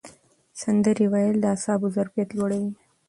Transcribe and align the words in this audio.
سندرې 0.61 1.05
ویل 1.13 1.35
د 1.41 1.45
اعصابو 1.53 1.87
ظرفیت 1.95 2.29
لوړوي. 2.37 2.71